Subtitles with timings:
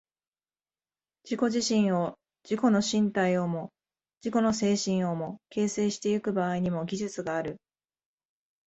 [1.25, 3.69] 自己自身を、自己の身体をも
[4.23, 7.57] 自己の精神をも、形成してゆく場合にも、技術がある。